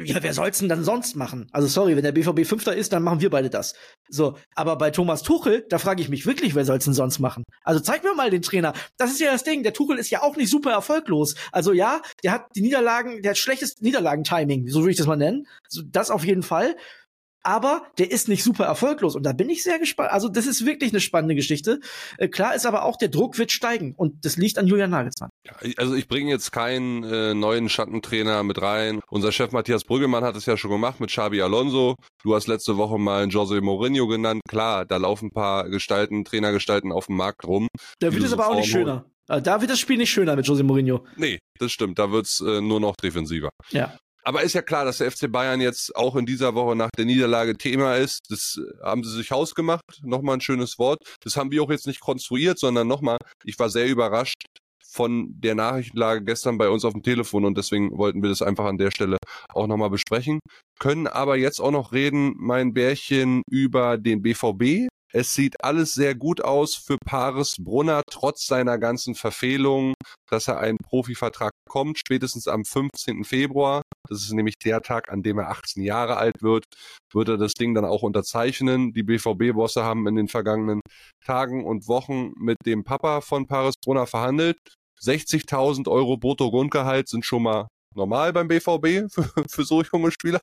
ja, 0.04 0.22
wer 0.22 0.34
soll's 0.34 0.60
denn 0.60 0.70
dann 0.70 0.84
sonst 0.84 1.16
machen? 1.16 1.48
Also 1.52 1.68
sorry, 1.68 1.96
wenn 1.96 2.04
der 2.04 2.12
BVB 2.12 2.46
Fünfter 2.46 2.76
ist, 2.76 2.94
dann 2.94 3.04
machen 3.04 3.22
wir 3.22 3.30
beide 3.30 3.50
das. 3.50 3.74
So, 4.10 4.38
aber 4.56 4.78
bei 4.78 4.92
Thomas 4.92 5.24
Tuchel, 5.24 5.66
da 5.70 5.78
frage 5.78 6.02
ich 6.02 6.10
mich 6.10 6.26
wirklich, 6.26 6.56
wer 6.56 6.66
soll's 6.66 6.86
denn 6.86 6.94
sonst 6.94 7.20
machen? 7.20 7.44
Also 7.64 7.80
zeig 7.80 8.04
mir 8.04 8.14
mal 8.14 8.30
den 8.30 8.42
Trainer. 8.42 8.74
Das 8.98 9.12
ist 9.12 9.20
ja 9.20 9.32
das 9.32 9.44
Ding, 9.44 9.64
der 9.64 9.74
Tuchel 9.74 9.98
ist 9.98 10.10
ja 10.10 10.22
auch 10.22 10.36
nicht 10.36 10.50
super 10.50 10.72
erfolglos. 10.72 11.36
Also 11.52 11.74
ja, 11.74 12.02
der 12.24 12.34
hat 12.34 12.46
die 12.56 12.62
Niederlagen, 12.62 13.22
der 13.22 13.32
hat 13.32 13.38
schlechtes 13.38 13.82
Niederlagentiming, 13.82 14.68
so 14.68 14.82
würde 14.82 14.92
ich 14.92 14.98
das 14.98 15.08
mal 15.08 15.18
nennen. 15.18 15.48
Das 15.86 16.12
auf 16.12 16.26
jeden 16.26 16.44
Fall. 16.44 16.76
Aber 17.44 17.84
der 17.98 18.12
ist 18.12 18.28
nicht 18.28 18.44
super 18.44 18.66
erfolglos 18.66 19.16
und 19.16 19.24
da 19.24 19.34
bin 19.34 19.50
ich 19.50 19.64
sehr 19.64 19.80
gespannt. 19.80 20.12
Also 20.12 20.30
das 20.30 20.46
ist 20.46 20.66
wirklich 20.66 20.92
eine 20.92 21.00
spannende 21.00 21.36
Geschichte. 21.36 21.80
Äh, 22.18 22.28
klar 22.28 22.56
ist 22.56 22.66
aber 22.66 22.84
auch, 22.84 22.98
der 22.98 23.10
Druck 23.10 23.38
wird 23.38 23.52
steigen 23.52 23.94
und 23.96 24.26
das 24.26 24.38
liegt 24.38 24.58
an 24.58 24.68
Julian 24.68 24.92
Nagelsmann. 24.92 25.30
Also 25.78 25.96
ich 25.96 26.08
bringe 26.08 26.30
jetzt 26.30 26.52
keinen 26.52 27.04
äh, 27.04 27.34
neuen 27.34 27.70
Schattentrainer 27.70 28.44
mit 28.44 28.62
rein. 28.62 29.00
Unser 29.10 29.32
Chef 29.32 29.52
Matthias 29.52 29.84
Brüggemann 29.84 30.24
hat 30.24 30.36
es 30.36 30.46
ja 30.46 30.58
schon 30.58 30.72
gemacht 30.72 31.00
mit 31.00 31.10
Xabi 31.10 31.42
Alonso. 31.42 31.96
Du 32.24 32.36
hast 32.36 32.48
letzte 32.48 32.78
Woche 32.78 33.00
mal 33.00 33.28
Jose 33.28 33.60
Mourinho 33.62 34.08
genannt. 34.08 34.42
Klar, 34.48 34.86
da 34.86 34.98
laufen 34.98 35.28
ein 35.28 35.32
paar 35.32 35.70
Gestalten, 35.70 36.24
Trainergestalten 36.24 36.92
auf 36.92 37.08
dem 37.08 37.16
Markt 37.18 37.46
rum. 37.46 37.68
Da 38.00 38.14
wird 38.14 38.24
es 38.24 38.34
aber 38.34 38.48
auch 38.48 38.56
nicht 38.56 38.70
schöner. 38.70 39.06
Äh, 39.28 39.42
Da 39.42 39.62
wird 39.62 39.72
das 39.72 39.80
Spiel 39.80 39.98
nicht 39.98 40.12
schöner 40.12 40.36
mit 40.36 40.46
Jose 40.48 40.64
Mourinho. 40.64 41.06
Nee, 41.16 41.40
das 41.60 41.72
stimmt. 41.72 41.98
Da 42.00 42.12
wird's 42.12 42.42
äh, 42.42 42.62
nur 42.62 42.80
noch 42.80 42.96
defensiver. 42.96 43.50
Ja. 43.70 43.98
Aber 44.24 44.44
ist 44.44 44.54
ja 44.54 44.62
klar, 44.62 44.86
dass 44.86 44.98
der 44.98 45.12
FC 45.12 45.32
Bayern 45.32 45.62
jetzt 45.62 45.96
auch 45.96 46.16
in 46.16 46.26
dieser 46.26 46.54
Woche 46.54 46.76
nach 46.76 46.90
der 46.98 47.06
Niederlage 47.06 47.58
Thema 47.58 47.96
ist. 47.96 48.20
Das 48.30 48.60
haben 48.84 49.04
sie 49.04 49.16
sich 49.16 49.32
hausgemacht. 49.32 50.02
Nochmal 50.04 50.38
ein 50.38 50.42
schönes 50.42 50.78
Wort. 50.78 51.00
Das 51.22 51.36
haben 51.36 51.52
wir 51.52 51.64
auch 51.64 51.72
jetzt 51.72 51.88
nicht 51.88 52.00
konstruiert, 52.00 52.60
sondern 52.60 52.88
nochmal, 52.88 53.18
ich 53.44 53.58
war 53.58 53.70
sehr 53.70 53.88
überrascht 53.88 54.44
von 54.92 55.34
der 55.40 55.56
Nachrichtenlage 55.56 56.24
gestern 56.24 56.58
bei 56.58 56.70
uns 56.70 56.84
auf 56.84 56.94
dem 56.94 57.02
Telefon 57.02 57.46
und 57.46 57.58
deswegen 57.58 57.98
wollten 57.98 58.22
wir 58.22 58.30
das 58.30 58.42
einfach 58.42 58.66
an 58.66 58.78
der 58.78 58.92
Stelle 58.92 59.18
auch 59.50 59.68
nochmal 59.68 59.90
besprechen. 59.90 60.40
Können 60.80 61.08
aber 61.08 61.38
jetzt 61.38 61.62
auch 61.62 61.72
noch 61.72 61.94
reden, 61.94 62.34
mein 62.38 62.74
Bärchen, 62.74 63.42
über 63.50 63.98
den 63.98 64.22
BVB. 64.22 64.90
Es 65.14 65.34
sieht 65.34 65.62
alles 65.64 65.94
sehr 65.94 66.16
gut 66.16 66.42
aus 66.42 66.76
für 66.76 66.98
Paris 67.06 67.56
Brunner, 67.60 68.02
trotz 68.10 68.48
seiner 68.48 68.78
ganzen 68.78 69.14
Verfehlungen, 69.14 69.94
dass 70.30 70.48
er 70.48 70.60
einen 70.60 70.78
Profivertrag 70.78 71.52
bekommt, 71.66 72.00
spätestens 72.00 72.48
am 72.48 72.64
15. 72.64 73.26
Februar. 73.26 73.82
Das 74.08 74.22
ist 74.22 74.32
nämlich 74.32 74.56
der 74.58 74.82
Tag, 74.82 75.12
an 75.12 75.22
dem 75.22 75.40
er 75.40 75.50
18 75.50 75.84
Jahre 75.84 76.16
alt 76.16 76.42
wird, 76.42 76.64
wird 77.14 77.28
er 77.28 77.38
das 77.38 77.54
Ding 77.54 77.74
dann 77.74 77.84
auch 77.84 78.04
unterzeichnen. 78.04 78.94
Die 78.94 79.04
BVB-Bosse 79.04 79.84
haben 79.84 80.08
in 80.08 80.16
den 80.16 80.30
vergangenen 80.30 80.80
Tagen 81.26 81.66
und 81.66 81.90
Wochen 81.90 82.32
mit 82.38 82.58
dem 82.66 82.86
Papa 82.86 83.20
von 83.20 83.48
Paris 83.48 83.76
Brunner 83.84 84.08
verhandelt. 84.08 84.58
60.000 85.02 85.90
Euro 85.90 86.16
Brutto-Grundgehalt 86.16 87.10
sind 87.10 87.26
schon 87.26 87.44
mal 87.44 87.68
normal 87.96 88.34
beim 88.34 88.48
BVB 88.48 89.12
für, 89.12 89.30
für 89.50 89.64
so 89.64 89.84
junge 89.84 90.12
Spieler. 90.12 90.40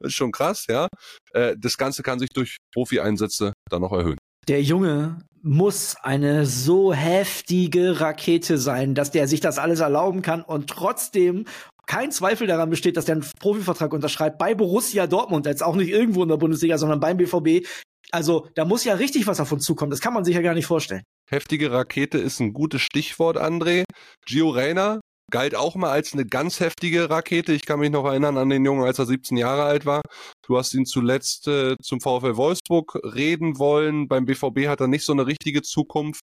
Das 0.00 0.08
ist 0.08 0.14
schon 0.14 0.32
krass, 0.32 0.66
ja. 0.68 0.88
Äh, 1.32 1.56
Das 1.58 1.76
Ganze 1.76 2.02
kann 2.02 2.18
sich 2.18 2.30
durch 2.30 2.58
Profi-Einsätze 2.72 3.52
dann 3.70 3.82
noch 3.82 3.92
erhöhen. 3.92 4.18
Der 4.48 4.62
Junge 4.62 5.20
muss 5.42 5.96
eine 6.02 6.46
so 6.46 6.92
heftige 6.92 8.00
Rakete 8.00 8.58
sein, 8.58 8.94
dass 8.94 9.10
der 9.10 9.28
sich 9.28 9.40
das 9.40 9.58
alles 9.58 9.80
erlauben 9.80 10.22
kann 10.22 10.42
und 10.42 10.68
trotzdem 10.68 11.46
kein 11.86 12.12
Zweifel 12.12 12.46
daran 12.46 12.70
besteht, 12.70 12.96
dass 12.96 13.04
der 13.04 13.16
einen 13.16 13.26
Profivertrag 13.40 13.92
unterschreibt 13.92 14.38
bei 14.38 14.54
Borussia 14.54 15.06
Dortmund, 15.06 15.46
jetzt 15.46 15.62
auch 15.62 15.76
nicht 15.76 15.90
irgendwo 15.90 16.22
in 16.22 16.28
der 16.28 16.38
Bundesliga, 16.38 16.78
sondern 16.78 17.00
beim 17.00 17.18
BVB. 17.18 17.66
Also, 18.10 18.48
da 18.54 18.64
muss 18.64 18.84
ja 18.84 18.94
richtig 18.94 19.26
was 19.26 19.40
uns 19.40 19.64
zukommen. 19.64 19.90
Das 19.90 20.00
kann 20.00 20.14
man 20.14 20.24
sich 20.24 20.34
ja 20.34 20.40
gar 20.42 20.54
nicht 20.54 20.66
vorstellen. 20.66 21.02
Heftige 21.30 21.72
Rakete 21.72 22.18
ist 22.18 22.40
ein 22.40 22.52
gutes 22.52 22.82
Stichwort, 22.82 23.36
André. 23.36 23.84
Gio 24.26 24.50
Reyna 24.50 25.00
galt 25.30 25.54
auch 25.54 25.74
mal 25.74 25.90
als 25.90 26.12
eine 26.12 26.26
ganz 26.26 26.60
heftige 26.60 27.10
Rakete. 27.10 27.52
Ich 27.52 27.66
kann 27.66 27.80
mich 27.80 27.90
noch 27.90 28.04
erinnern 28.04 28.36
an 28.36 28.50
den 28.50 28.64
Jungen, 28.64 28.84
als 28.84 28.98
er 28.98 29.06
17 29.06 29.36
Jahre 29.36 29.64
alt 29.64 29.86
war. 29.86 30.02
Du 30.46 30.58
hast 30.58 30.74
ihn 30.74 30.86
zuletzt 30.86 31.48
äh, 31.48 31.76
zum 31.82 32.00
VfL 32.00 32.36
Wolfsburg 32.36 32.98
reden 33.02 33.58
wollen. 33.58 34.08
Beim 34.08 34.26
BVB 34.26 34.68
hat 34.68 34.80
er 34.80 34.88
nicht 34.88 35.04
so 35.04 35.12
eine 35.12 35.26
richtige 35.26 35.62
Zukunft. 35.62 36.22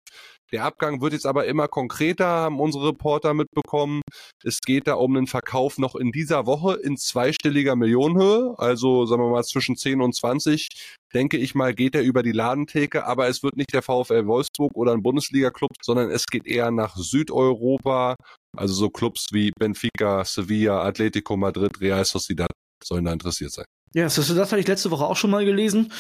Der 0.53 0.65
Abgang 0.65 1.01
wird 1.01 1.13
jetzt 1.13 1.27
aber 1.27 1.47
immer 1.47 1.69
konkreter, 1.69 2.27
haben 2.27 2.61
unsere 2.61 2.89
Reporter 2.89 3.35
mitbekommen. 3.35 4.03
Es 4.43 4.61
geht 4.61 4.89
da 4.89 4.95
um 4.95 5.17
einen 5.17 5.29
Verkauf 5.29 5.79
noch 5.79 5.95
in 5.95 6.11
dieser 6.11 6.47
Woche 6.47 6.75
in 6.75 6.97
zweistelliger 6.97 7.77
Millionenhöhe, 7.77 8.55
also 8.59 9.07
sagen 9.07 9.23
wir 9.23 9.31
mal 9.31 9.45
zwischen 9.45 9.77
10 9.77 10.01
und 10.01 10.15
20. 10.15 10.69
Denke 11.15 11.37
ich 11.37 11.55
mal, 11.55 11.75
geht 11.75 11.95
er 11.95 12.03
über 12.03 12.23
die 12.23 12.33
Ladentheke, 12.33 13.07
aber 13.07 13.29
es 13.29 13.43
wird 13.43 13.57
nicht 13.57 13.73
der 13.73 13.83
VfL 13.83 14.27
Wolfsburg 14.27 14.73
oder 14.75 14.93
ein 14.93 15.03
Bundesliga-Club, 15.03 15.71
sondern 15.83 16.11
es 16.11 16.27
geht 16.27 16.47
eher 16.47 16.71
nach 16.71 16.97
Südeuropa, 16.97 18.17
also 18.57 18.75
so 18.75 18.91
Clubs 18.91 19.29
wie 19.33 19.53
Benfica, 19.59 20.25
Sevilla, 20.25 20.83
Atletico 20.83 21.37
Madrid, 21.37 21.81
Real 21.81 22.05
Sociedad 22.05 22.51
sollen 22.83 23.05
da 23.05 23.13
interessiert 23.13 23.53
sein. 23.53 23.67
Ja, 23.95 24.05
das, 24.05 24.15
das 24.15 24.29
hatte 24.31 24.59
ich 24.59 24.69
letzte 24.69 24.91
Woche 24.91 25.05
auch 25.05 25.17
schon 25.17 25.31
mal 25.31 25.45
gelesen. 25.45 25.93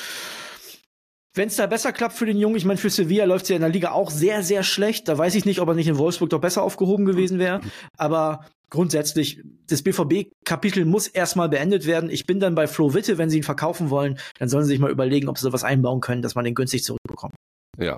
Wenn 1.34 1.48
es 1.48 1.56
da 1.56 1.66
besser 1.66 1.92
klappt 1.92 2.14
für 2.16 2.26
den 2.26 2.36
Jungen, 2.36 2.56
ich 2.56 2.64
meine, 2.64 2.78
für 2.78 2.90
Sevilla 2.90 3.24
läuft 3.24 3.44
es 3.44 3.50
ja 3.50 3.56
in 3.56 3.62
der 3.62 3.70
Liga 3.70 3.92
auch 3.92 4.10
sehr, 4.10 4.42
sehr 4.42 4.64
schlecht. 4.64 5.06
Da 5.08 5.16
weiß 5.16 5.36
ich 5.36 5.44
nicht, 5.44 5.60
ob 5.60 5.68
er 5.68 5.74
nicht 5.74 5.86
in 5.86 5.96
Wolfsburg 5.96 6.30
doch 6.30 6.40
besser 6.40 6.62
aufgehoben 6.62 7.04
gewesen 7.04 7.38
wäre. 7.38 7.60
Aber 7.96 8.46
grundsätzlich, 8.68 9.40
das 9.68 9.82
BVB-Kapitel 9.82 10.84
muss 10.84 11.06
erstmal 11.06 11.48
beendet 11.48 11.86
werden. 11.86 12.10
Ich 12.10 12.26
bin 12.26 12.40
dann 12.40 12.56
bei 12.56 12.66
Flo 12.66 12.94
Witte, 12.94 13.16
wenn 13.16 13.30
sie 13.30 13.38
ihn 13.38 13.42
verkaufen 13.44 13.90
wollen, 13.90 14.18
dann 14.38 14.48
sollen 14.48 14.64
sie 14.64 14.70
sich 14.70 14.80
mal 14.80 14.90
überlegen, 14.90 15.28
ob 15.28 15.38
sie 15.38 15.42
sowas 15.42 15.62
einbauen 15.62 16.00
können, 16.00 16.22
dass 16.22 16.34
man 16.34 16.44
den 16.44 16.54
günstig 16.56 16.82
zurückbekommt. 16.82 17.34
Ja. 17.78 17.96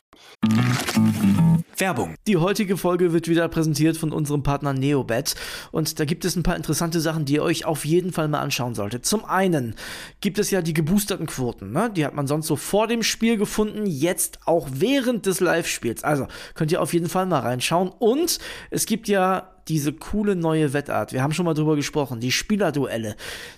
Werbung. 1.77 2.15
Die 2.27 2.37
heutige 2.37 2.77
Folge 2.77 3.13
wird 3.13 3.29
wieder 3.29 3.49
präsentiert 3.49 3.97
von 3.97 4.13
unserem 4.13 4.43
Partner 4.43 4.73
Neobet 4.73 5.35
und 5.73 5.99
da 5.99 6.05
gibt 6.05 6.25
es 6.25 6.37
ein 6.37 6.43
paar 6.43 6.57
interessante 6.57 7.01
Sachen, 7.01 7.25
die 7.25 7.35
ihr 7.35 7.43
euch 7.43 7.65
auf 7.65 7.85
jeden 7.85 8.13
Fall 8.13 8.29
mal 8.29 8.41
anschauen 8.41 8.75
solltet. 8.75 9.05
Zum 9.05 9.25
einen 9.25 9.75
gibt 10.21 10.39
es 10.39 10.51
ja 10.51 10.63
die 10.63 10.75
geboosterten 10.75 11.27
Quoten, 11.27 11.73
ne? 11.73 11.91
die 11.95 12.05
hat 12.07 12.15
man 12.15 12.27
sonst 12.27 12.47
so 12.47 12.57
vor 12.57 12.87
dem 12.87 13.03
Spiel 13.03 13.37
gefunden, 13.37 13.87
jetzt 13.87 14.41
auch 14.47 14.69
während 14.73 15.27
des 15.27 15.41
Live-Spiels. 15.41 16.05
Also 16.05 16.29
könnt 16.55 16.73
ihr 16.73 16.81
auf 16.81 16.93
jeden 16.93 17.09
Fall 17.09 17.27
mal 17.27 17.41
reinschauen 17.41 17.91
und 17.99 18.39
es 18.71 18.87
gibt 18.87 19.09
ja 19.09 19.53
diese 19.69 19.93
coole 19.93 20.37
neue 20.37 20.73
Wettart. 20.73 21.13
Wir 21.13 21.23
haben 21.23 21.33
schon 21.33 21.45
mal 21.45 21.55
drüber 21.55 21.77
gesprochen, 21.77 22.21
die 22.21 22.33
Spielerduelle. 22.33 23.17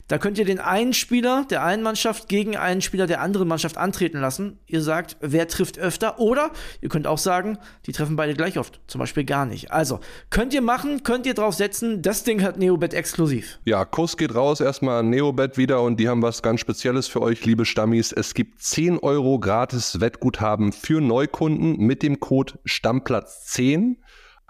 Da 0.08 0.18
könnt 0.18 0.38
ihr 0.38 0.44
den 0.44 0.60
einen 0.60 0.92
Spieler 0.92 1.46
der 1.48 1.64
einen 1.64 1.82
Mannschaft 1.82 2.28
gegen 2.28 2.56
einen 2.56 2.82
Spieler 2.82 3.06
der 3.06 3.20
anderen 3.20 3.48
Mannschaft 3.48 3.76
antreten 3.76 4.20
lassen. 4.20 4.58
Ihr 4.66 4.82
sagt, 4.82 5.16
wer 5.20 5.48
trifft 5.48 5.78
öfter 5.78 6.18
oder 6.18 6.50
ihr 6.80 6.88
könnt 6.88 7.06
auch 7.06 7.18
sagen, 7.18 7.58
die 7.86 7.92
treffen 7.92 8.16
beide 8.16 8.34
gleich 8.34 8.58
oft, 8.58 8.80
zum 8.86 8.98
Beispiel 8.98 9.24
gar 9.24 9.46
nicht. 9.46 9.70
Also, 9.72 10.00
könnt 10.30 10.54
ihr 10.54 10.62
machen, 10.62 11.02
könnt 11.02 11.26
ihr 11.26 11.34
drauf 11.34 11.54
setzen, 11.54 12.02
das 12.02 12.24
Ding 12.24 12.42
hat 12.42 12.58
Neobet 12.58 12.94
exklusiv. 12.94 13.58
Ja, 13.64 13.84
Kuss 13.84 14.16
geht 14.16 14.34
raus, 14.34 14.60
erstmal 14.60 15.00
an 15.00 15.10
Neobet 15.10 15.58
wieder 15.58 15.82
und 15.82 15.98
die 15.98 16.08
haben 16.08 16.22
was 16.22 16.42
ganz 16.42 16.60
Spezielles 16.60 17.06
für 17.06 17.20
euch, 17.20 17.44
liebe 17.44 17.64
Stammis. 17.64 18.12
Es 18.12 18.34
gibt 18.34 18.62
10 18.62 18.98
Euro 18.98 19.38
gratis 19.38 20.00
Wettguthaben 20.00 20.72
für 20.72 21.00
Neukunden 21.00 21.76
mit 21.78 22.02
dem 22.02 22.20
Code 22.20 22.54
Stammplatz10 22.66 23.96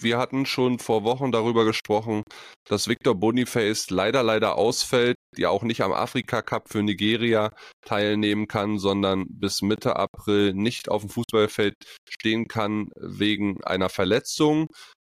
Wir 0.00 0.18
hatten 0.18 0.46
schon 0.46 0.78
vor 0.78 1.04
Wochen 1.04 1.32
darüber 1.32 1.64
gesprochen, 1.64 2.22
dass 2.68 2.88
Victor 2.88 3.14
Boniface 3.14 3.90
leider, 3.90 4.22
leider 4.22 4.56
ausfällt, 4.56 5.16
ja 5.36 5.50
auch 5.50 5.62
nicht 5.62 5.82
am 5.82 5.92
Afrika 5.92 6.42
Cup 6.42 6.68
für 6.68 6.82
Nigeria 6.82 7.50
teilnehmen 7.86 8.48
kann, 8.48 8.78
sondern 8.78 9.26
bis 9.28 9.62
Mitte 9.62 9.96
April 9.96 10.54
nicht 10.54 10.88
auf 10.88 11.02
dem 11.02 11.10
Fußballfeld 11.10 11.74
stehen 12.08 12.48
kann 12.48 12.88
wegen 12.96 13.62
einer 13.64 13.88
Verletzung. 13.88 14.68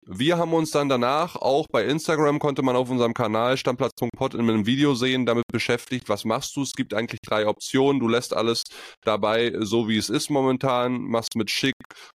Wir 0.10 0.38
haben 0.38 0.54
uns 0.54 0.72
dann 0.72 0.88
danach 0.88 1.36
auch 1.36 1.68
bei 1.70 1.84
Instagram 1.84 2.40
konnte 2.40 2.62
man 2.62 2.78
auf 2.78 2.90
unserem 2.90 3.14
Kanal 3.14 3.58
Stammplatz.pod 3.58 4.36
in 4.36 4.40
einem 4.40 4.66
Video 4.66 4.96
sehen, 4.96 5.26
damit 5.26 5.44
beschäftigt, 5.52 6.08
was 6.08 6.24
machst 6.24 6.56
du? 6.56 6.62
Es 6.62 6.72
gibt 6.72 6.94
eigentlich 6.94 7.20
drei 7.22 7.46
Optionen. 7.46 8.00
Du 8.00 8.08
lässt 8.08 8.34
alles 8.34 8.64
dabei, 9.04 9.54
so 9.60 9.90
wie 9.90 9.98
es 9.98 10.10
ist 10.10 10.30
momentan, 10.30 11.02
machst 11.02 11.36
mit 11.36 11.52
Schick 11.52 11.76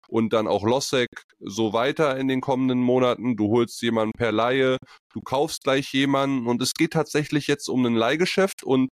und 0.09 0.33
dann 0.33 0.47
auch 0.47 0.63
Lossek 0.63 1.09
so 1.41 1.73
weiter 1.73 2.17
in 2.17 2.29
den 2.29 2.41
kommenden 2.41 2.79
Monaten. 2.79 3.35
Du 3.37 3.49
holst 3.49 3.83
jemanden 3.83 4.13
per 4.17 4.31
Laie, 4.31 4.77
du 5.13 5.21
kaufst 5.21 5.65
gleich 5.65 5.93
jemanden 5.93 6.47
und 6.47 6.63
es 6.63 6.75
geht 6.75 6.93
tatsächlich 6.93 7.49
jetzt 7.49 7.69
um 7.69 7.85
ein 7.85 7.97
Leihgeschäft 7.97 8.63
und 8.63 8.91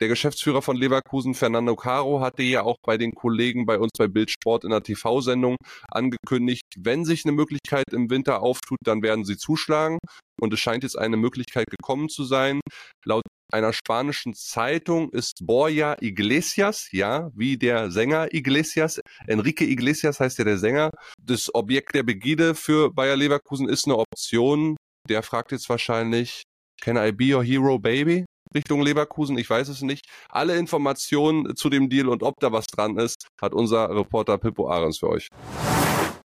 der 0.00 0.08
Geschäftsführer 0.08 0.62
von 0.62 0.76
Leverkusen, 0.76 1.34
Fernando 1.34 1.76
Caro, 1.76 2.20
hatte 2.20 2.42
ja 2.42 2.62
auch 2.62 2.76
bei 2.84 2.98
den 2.98 3.12
Kollegen 3.12 3.66
bei 3.66 3.78
uns 3.78 3.92
bei 3.96 4.08
Bild 4.08 4.30
Sport 4.30 4.64
in 4.64 4.70
der 4.70 4.82
TV-Sendung 4.82 5.56
angekündigt, 5.90 6.64
wenn 6.78 7.04
sich 7.04 7.24
eine 7.24 7.32
Möglichkeit 7.32 7.84
im 7.92 8.10
Winter 8.10 8.42
auftut, 8.42 8.78
dann 8.84 9.02
werden 9.02 9.24
sie 9.24 9.36
zuschlagen. 9.36 9.98
Und 10.40 10.52
es 10.52 10.60
scheint 10.60 10.82
jetzt 10.82 10.98
eine 10.98 11.16
Möglichkeit 11.16 11.66
gekommen 11.70 12.08
zu 12.08 12.24
sein. 12.24 12.60
Laut 13.04 13.22
einer 13.52 13.72
spanischen 13.72 14.34
Zeitung 14.34 15.10
ist 15.10 15.46
Borja 15.46 15.96
Iglesias, 16.00 16.88
ja, 16.90 17.30
wie 17.34 17.56
der 17.56 17.92
Sänger 17.92 18.34
Iglesias, 18.34 19.00
Enrique 19.28 19.62
Iglesias 19.62 20.18
heißt 20.18 20.38
ja 20.38 20.44
der 20.44 20.58
Sänger, 20.58 20.90
das 21.22 21.54
Objekt 21.54 21.94
der 21.94 22.02
Begierde 22.02 22.56
für 22.56 22.90
Bayer 22.90 23.16
Leverkusen 23.16 23.68
ist 23.68 23.86
eine 23.86 23.96
Option. 23.96 24.76
Der 25.08 25.22
fragt 25.22 25.52
jetzt 25.52 25.68
wahrscheinlich, 25.68 26.42
can 26.80 26.96
I 26.96 27.12
be 27.12 27.36
your 27.36 27.44
hero, 27.44 27.78
baby? 27.78 28.24
Richtung 28.54 28.82
Leverkusen, 28.82 29.36
ich 29.36 29.50
weiß 29.50 29.68
es 29.68 29.82
nicht. 29.82 30.06
Alle 30.28 30.56
Informationen 30.56 31.56
zu 31.56 31.68
dem 31.70 31.88
Deal 31.88 32.08
und 32.08 32.22
ob 32.22 32.38
da 32.40 32.52
was 32.52 32.66
dran 32.66 32.96
ist, 32.96 33.26
hat 33.40 33.52
unser 33.52 33.90
Reporter 33.90 34.38
Pippo 34.38 34.70
Ahrens 34.70 34.98
für 34.98 35.08
euch. 35.08 35.28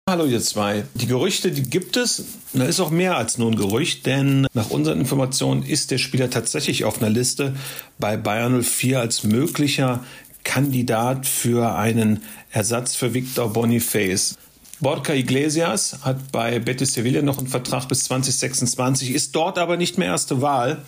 Hallo 0.09 0.27
ihr 0.27 0.41
zwei. 0.41 0.85
Die 0.95 1.07
Gerüchte, 1.07 1.51
die 1.51 1.63
gibt 1.63 1.97
es. 1.97 2.25
Da 2.53 2.65
ist 2.65 2.79
auch 2.81 2.91
mehr 2.91 3.17
als 3.17 3.39
nur 3.39 3.51
ein 3.51 3.57
Gerücht, 3.57 4.05
denn 4.05 4.47
nach 4.53 4.71
unseren 4.71 5.01
Informationen 5.01 5.63
ist 5.63 5.91
der 5.91 5.99
Spieler 5.99 6.29
tatsächlich 6.29 6.85
auf 6.85 7.01
einer 7.01 7.11
Liste 7.11 7.57
bei 7.99 8.17
Bayern 8.17 8.63
04 8.63 9.01
als 9.01 9.25
möglicher 9.25 10.05
Kandidat 10.45 11.27
für 11.27 11.75
einen 11.75 12.23
Ersatz 12.51 12.95
für 12.95 13.15
Victor 13.15 13.53
Boniface. 13.53 14.37
Borja 14.81 15.15
Iglesias 15.15 16.01
hat 16.03 16.33
bei 16.33 16.59
Betis 16.59 16.93
Sevilla 16.93 17.23
noch 17.23 17.39
einen 17.39 17.49
Vertrag 17.49 17.89
bis 17.89 18.05
2026, 18.05 19.13
ist 19.13 19.35
dort 19.35 19.59
aber 19.59 19.79
nicht 19.79 19.97
mehr 19.97 20.09
erste 20.09 20.43
Wahl. 20.43 20.83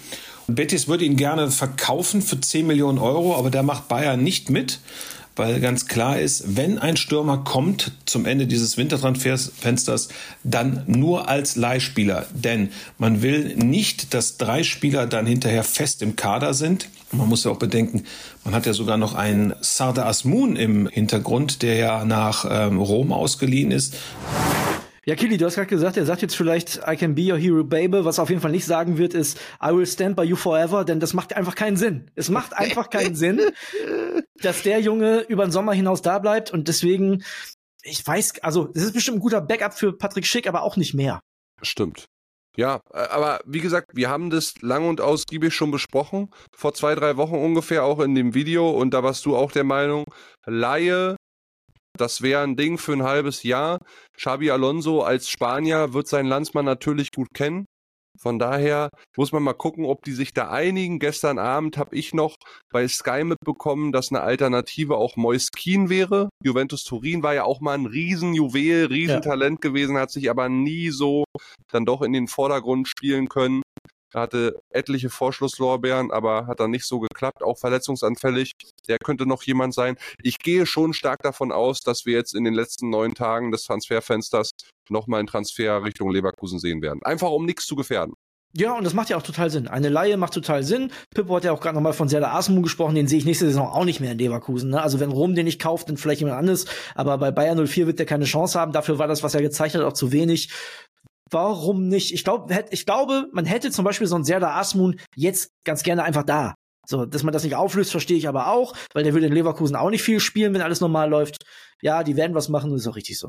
Betis 0.49 0.87
würde 0.87 1.05
ihn 1.05 1.17
gerne 1.17 1.51
verkaufen 1.51 2.23
für 2.23 2.41
10 2.41 2.67
Millionen 2.67 2.99
Euro, 2.99 3.37
aber 3.37 3.51
der 3.51 3.63
macht 3.63 3.89
Bayern 3.89 4.23
nicht 4.23 4.49
mit, 4.49 4.81
weil 5.35 5.61
ganz 5.61 5.87
klar 5.87 6.19
ist, 6.19 6.57
wenn 6.57 6.79
ein 6.79 6.97
Stürmer 6.97 7.39
kommt 7.39 7.93
zum 8.07 8.25
Ende 8.25 8.47
dieses 8.47 8.79
Wintertransferfensters, 8.79 10.09
dann 10.45 10.83
nur 10.87 11.29
als 11.29 11.57
Leihspieler. 11.57 12.27
Denn 12.33 12.71
man 12.97 13.23
will 13.23 13.55
nicht, 13.57 14.15
dass 14.15 14.39
drei 14.39 14.63
Spieler 14.63 15.07
dann 15.07 15.27
hinterher 15.27 15.65
fest 15.65 16.01
im 16.01 16.17
Kader 16.17 16.55
sind. 16.55 16.89
Man 17.13 17.29
muss 17.29 17.45
ja 17.45 17.51
auch 17.51 17.59
bedenken, 17.59 18.05
man 18.45 18.55
hat 18.55 18.67
ja 18.67 18.73
sogar 18.73 18.97
noch 18.97 19.15
einen 19.15 19.55
Sarda 19.61 20.07
Asmun 20.07 20.57
im 20.57 20.89
Hintergrund, 20.89 21.63
der 21.63 21.77
ja 21.77 22.05
nach 22.05 22.47
ähm, 22.49 22.79
Rom 22.79 23.13
ausgeliehen 23.13 23.71
ist. 23.71 23.95
Ja, 25.09 25.15
Kili, 25.15 25.37
du 25.37 25.45
hast 25.47 25.55
gerade 25.55 25.69
gesagt, 25.69 25.97
er 25.97 26.05
sagt 26.05 26.23
jetzt 26.23 26.35
vielleicht 26.35 26.81
I 26.85 26.97
can 26.97 27.15
be 27.15 27.31
your 27.31 27.39
hero, 27.39 27.63
baby. 27.63 28.05
Was 28.05 28.19
er 28.19 28.25
auf 28.25 28.29
jeden 28.29 28.43
Fall 28.43 28.51
nicht 28.51 28.65
sagen 28.65 28.99
wird, 28.99 29.15
ist 29.15 29.39
I 29.63 29.69
will 29.69 29.87
stand 29.87 30.17
by 30.17 30.25
you 30.25 30.35
forever, 30.35 30.85
denn 30.85 30.99
das 30.99 31.15
macht 31.15 31.33
einfach 31.37 31.55
keinen 31.55 31.77
Sinn. 31.77 32.11
Es 32.17 32.29
macht 32.29 32.57
einfach 32.57 32.91
keinen 32.91 33.15
Sinn, 33.15 33.41
dass 34.43 34.65
der 34.65 34.81
Junge 34.81 35.21
über 35.29 35.47
den 35.47 35.53
Sommer 35.53 35.75
hinaus 35.75 36.03
da 36.03 36.19
bleibt 36.19 36.53
und 36.53 36.67
deswegen, 36.67 37.23
ich 37.85 38.05
weiß, 38.05 38.41
also, 38.43 38.65
das 38.65 38.83
ist 38.83 38.95
bestimmt 38.95 39.19
ein 39.19 39.21
guter 39.21 39.41
Backup 39.41 39.75
für 39.75 39.97
Patrick 39.97 40.27
Schick, 40.27 40.49
aber 40.49 40.63
auch 40.63 40.77
nicht 40.77 40.93
mehr. 40.93 41.21
Stimmt. 41.63 42.07
Ja, 42.57 42.81
aber 42.91 43.41
wie 43.47 43.61
gesagt, 43.61 43.93
wir 43.95 44.11
haben 44.11 44.31
das 44.31 44.55
lang 44.61 44.89
und 44.89 45.01
ausgiebig 45.01 45.55
schon 45.55 45.71
besprochen, 45.71 46.31
vor 46.53 46.75
zwei, 46.75 46.97
drei 46.97 47.17
Wochen 47.17 47.37
ungefähr 47.37 47.85
auch 47.85 48.01
in 48.01 48.17
dem 48.17 48.35
Video 48.35 48.71
und 48.71 48.93
da 48.93 49.05
warst 49.05 49.25
du 49.27 49.37
auch 49.37 49.53
der 49.53 49.65
Meinung, 49.65 50.05
Laie 50.47 51.16
das 51.97 52.23
wäre 52.23 52.43
ein 52.43 52.57
Ding 52.57 52.79
für 52.79 52.93
ein 52.93 53.03
halbes 53.03 53.43
Jahr. 53.43 53.79
Xabi 54.17 54.51
Alonso 54.51 55.03
als 55.03 55.29
Spanier 55.29 55.93
wird 55.93 56.09
seinen 56.09 56.29
Landsmann 56.29 56.65
natürlich 56.65 57.13
gut 57.13 57.29
kennen. 57.35 57.67
Von 58.19 58.39
daher 58.39 58.91
muss 59.17 59.33
man 59.33 59.43
mal 59.43 59.53
gucken, 59.53 59.85
ob 59.85 60.05
die 60.05 60.13
sich 60.13 60.33
da 60.33 60.49
einigen. 60.49 60.99
Gestern 60.99 61.39
Abend 61.39 61.77
habe 61.77 61.95
ich 61.97 62.15
noch 62.15 62.37
bei 62.73 62.89
Sky 62.89 63.25
mitbekommen, 63.25 63.93
dass 63.93 64.11
eine 64.11 64.23
Alternative 64.23 64.97
auch 64.97 65.17
Moiskin 65.17 65.91
wäre. 65.91 66.29
Juventus 66.43 66.85
Turin 66.85 67.23
war 67.23 67.35
ja 67.35 67.45
auch 67.45 67.61
mal 67.61 67.75
ein 67.75 67.87
Riesenjuwel, 67.87 68.87
Riesentalent 68.87 69.63
ja. 69.63 69.71
gewesen, 69.71 69.99
hat 69.99 70.11
sich 70.11 70.31
aber 70.31 70.49
nie 70.49 70.91
so 70.91 71.25
dann 71.71 71.85
doch 71.85 72.03
in 72.03 72.13
den 72.13 72.29
Vordergrund 72.29 72.89
spielen 72.89 73.29
können. 73.29 73.63
Er 74.17 74.23
hatte 74.23 74.63
etliche 74.71 75.11
Vorschlusslorbeeren, 75.11 76.11
aber 76.11 76.47
hat 76.47 76.61
dann 76.61 76.71
nicht 76.71 76.87
so 76.87 77.01
geklappt, 77.01 77.43
auch 77.43 77.59
verletzungsanfällig. 77.59 78.53
Der 78.89 78.97
könnte 78.97 79.27
noch 79.27 79.43
jemand 79.43 79.75
sein. 79.75 79.97
Ich 80.23 80.39
gehe 80.39 80.65
schon 80.65 80.95
stark 80.95 81.23
davon 81.23 81.53
aus, 81.53 81.81
dass 81.81 82.07
wir 82.07 82.15
jetzt 82.15 82.35
in 82.35 82.45
den 82.45 82.55
letzten 82.55 82.89
neun 82.89 83.13
Tagen 83.13 83.51
des 83.51 83.65
Transferfensters 83.65 84.53
nochmal 84.89 85.19
einen 85.19 85.29
Transfer 85.29 85.85
Richtung 85.85 86.11
Leverkusen 86.11 86.59
sehen 86.59 86.81
werden. 86.81 87.03
Einfach 87.03 87.29
um 87.29 87.45
nichts 87.45 87.67
zu 87.67 87.77
gefährden. 87.77 88.15
Ja, 88.59 88.73
und 88.73 88.85
das 88.85 88.95
macht 88.95 89.11
ja 89.11 89.19
auch 89.19 89.23
total 89.23 89.51
Sinn. 89.51 89.69
Eine 89.69 89.91
Laie 89.91 90.17
macht 90.17 90.33
total 90.33 90.63
Sinn. 90.63 90.91
Pippo 91.15 91.37
hat 91.37 91.45
ja 91.45 91.53
auch 91.53 91.61
gerade 91.61 91.75
nochmal 91.75 91.93
von 91.93 92.09
Serdar 92.09 92.35
Asmun 92.35 92.63
gesprochen, 92.63 92.95
den 92.95 93.07
sehe 93.07 93.19
ich 93.19 93.27
nächste 93.27 93.45
Saison 93.45 93.69
auch 93.69 93.85
nicht 93.85 94.01
mehr 94.01 94.13
in 94.13 94.19
Leverkusen. 94.19 94.71
Ne? 94.71 94.81
Also 94.81 94.99
wenn 94.99 95.11
Rom 95.11 95.35
den 95.35 95.45
nicht 95.45 95.61
kauft, 95.61 95.91
dann 95.91 95.99
vielleicht 95.99 96.21
jemand 96.21 96.39
anderes. 96.39 96.65
Aber 96.95 97.19
bei 97.19 97.31
Bayern 97.31 97.67
04 97.67 97.87
wird 97.87 97.99
der 97.99 98.07
keine 98.07 98.25
Chance 98.25 98.59
haben. 98.59 98.73
Dafür 98.73 98.99
war 98.99 99.09
das, 99.09 99.23
was 99.23 99.35
er 99.35 99.43
gezeigt 99.43 99.75
hat, 99.75 99.83
auch 99.83 99.93
zu 99.93 100.11
wenig. 100.11 100.49
Warum 101.31 101.89
nicht? 101.89 102.13
Ich 102.13 102.25
glaube, 102.25 102.65
ich 102.71 102.87
glaube, 102.87 103.29
man 103.33 103.45
hätte 103.45 103.71
zum 103.71 103.85
Beispiel 103.85 104.07
so 104.07 104.15
einen 104.15 104.25
Serdar 104.25 104.57
Asmun 104.57 105.01
jetzt 105.15 105.51
ganz 105.65 105.83
gerne 105.83 106.05
einfach 106.05 106.23
da. 106.23 106.55
So, 106.87 107.05
dass 107.05 107.25
man 107.25 107.33
das 107.33 107.43
nicht 107.43 107.57
auflöst, 107.57 107.91
verstehe 107.91 108.17
ich 108.17 108.29
aber 108.29 108.49
auch, 108.49 108.75
weil 108.95 109.03
der 109.03 109.13
würde 109.13 109.27
in 109.27 109.33
Leverkusen 109.33 109.75
auch 109.75 109.91
nicht 109.91 110.03
viel 110.03 110.21
spielen, 110.21 110.55
wenn 110.55 110.63
alles 110.63 110.81
normal 110.81 111.11
läuft. 111.11 111.45
Ja, 111.83 112.05
die 112.05 112.17
werden 112.17 112.35
was 112.35 112.49
machen, 112.49 112.71
das 112.71 112.83
ist 112.83 112.87
auch 112.87 112.97
richtig 112.97 113.19
so. 113.19 113.29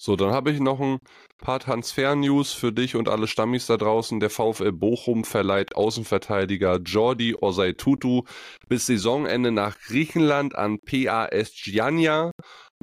So, 0.00 0.14
dann 0.14 0.30
habe 0.30 0.52
ich 0.52 0.60
noch 0.60 0.78
ein 0.78 0.98
paar 1.38 1.58
Transfer-News 1.58 2.52
für 2.52 2.72
dich 2.72 2.94
und 2.94 3.08
alle 3.08 3.26
Stammis 3.26 3.66
da 3.66 3.76
draußen. 3.76 4.20
Der 4.20 4.30
VfL 4.30 4.70
Bochum 4.70 5.24
verleiht 5.24 5.74
Außenverteidiger 5.74 6.78
Jordi 6.78 7.34
Osei-Tutu 7.34 8.22
bis 8.68 8.86
Saisonende 8.86 9.50
nach 9.50 9.76
Griechenland 9.78 10.54
an 10.54 10.78
PAS 10.78 11.52
Giannia. 11.52 12.30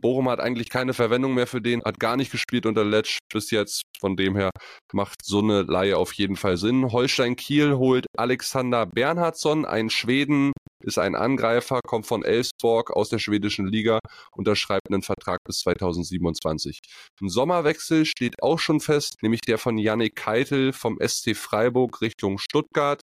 Bochum 0.02 0.30
hat 0.30 0.40
eigentlich 0.40 0.70
keine 0.70 0.94
Verwendung 0.94 1.34
mehr 1.34 1.48
für 1.48 1.62
den, 1.62 1.84
hat 1.84 2.00
gar 2.00 2.18
nicht 2.18 2.32
gespielt 2.32 2.66
unter 2.66 2.84
Letsch 2.84 3.20
bis 3.32 3.52
jetzt. 3.52 3.84
Von 4.00 4.16
dem 4.16 4.36
her 4.36 4.50
macht 4.94 5.24
so 5.24 5.40
eine 5.40 5.64
Laie 5.64 5.98
auf 5.98 6.14
jeden 6.14 6.36
Fall 6.36 6.58
Sinn. 6.58 6.92
Holstein 6.92 7.36
Kiel 7.36 7.78
holt 7.78 8.06
Alexander 8.18 8.86
Bernhardsson, 8.86 9.66
ein 9.66 9.90
Schweden, 9.90 10.52
ist 10.86 11.00
ein 11.00 11.16
Angreifer, 11.16 11.80
kommt 11.86 12.06
von 12.06 12.24
Elfsborg 12.24 12.92
aus 12.92 13.10
der 13.10 13.20
schwedischen 13.20 13.68
Liga, 13.68 14.00
unterschreibt 14.32 14.88
einen 14.90 15.02
Vertrag 15.02 15.40
bis 15.46 15.60
2027. 15.60 16.80
Ein 17.22 17.30
Sommerwechsel 17.30 18.06
steht 18.06 18.42
auch 18.44 18.60
schon 18.60 18.80
fest, 18.80 19.16
nämlich 19.22 19.42
der 19.42 19.58
von 19.58 19.78
Yannick 19.78 20.16
Keitel 20.16 20.74
vom 20.74 21.00
SC 21.06 21.36
Freiburg 21.36 22.02
Richtung 22.02 22.38
Stuttgart. 22.38 23.02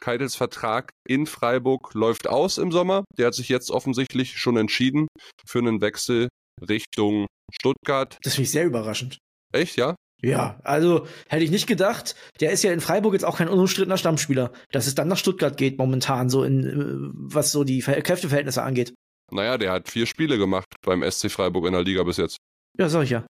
Keitels 0.00 0.36
Vertrag 0.36 0.90
in 1.06 1.26
Freiburg 1.26 1.94
läuft 1.94 2.28
aus 2.28 2.58
im 2.58 2.72
Sommer. 2.72 3.04
Der 3.18 3.26
hat 3.26 3.34
sich 3.34 3.48
jetzt 3.48 3.70
offensichtlich 3.70 4.38
schon 4.38 4.56
entschieden 4.56 5.08
für 5.46 5.58
einen 5.58 5.80
Wechsel 5.80 6.28
Richtung 6.68 7.26
Stuttgart. 7.52 8.18
Das 8.22 8.34
finde 8.34 8.44
ich 8.44 8.50
sehr 8.50 8.66
überraschend. 8.66 9.18
Echt, 9.52 9.76
ja? 9.76 9.94
Ja, 10.22 10.60
also 10.64 11.06
hätte 11.28 11.44
ich 11.44 11.50
nicht 11.50 11.66
gedacht. 11.66 12.14
Der 12.40 12.50
ist 12.50 12.62
ja 12.62 12.72
in 12.72 12.80
Freiburg 12.80 13.14
jetzt 13.14 13.24
auch 13.24 13.38
kein 13.38 13.48
unumstrittener 13.48 13.96
Stammspieler, 13.96 14.52
dass 14.70 14.86
es 14.86 14.94
dann 14.94 15.08
nach 15.08 15.16
Stuttgart 15.16 15.56
geht 15.56 15.78
momentan, 15.78 16.28
so 16.28 16.44
in 16.44 16.64
äh, 16.64 17.10
was 17.14 17.52
so 17.52 17.64
die 17.64 17.80
Kräfteverhältnisse 17.80 18.62
angeht. 18.62 18.92
Naja, 19.32 19.56
der 19.56 19.72
hat 19.72 19.88
vier 19.88 20.06
Spiele 20.06 20.38
gemacht 20.38 20.66
beim 20.82 21.08
SC 21.08 21.30
Freiburg 21.30 21.66
in 21.66 21.72
der 21.72 21.82
Liga 21.82 22.02
bis 22.02 22.18
jetzt. 22.18 22.36
Ja, 22.78 22.88
sag 22.88 23.04
ich 23.04 23.10
ja. 23.10 23.26